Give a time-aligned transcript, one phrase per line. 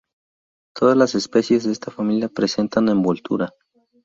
[0.73, 3.53] Todas las especies de esta familia presentan envoltura.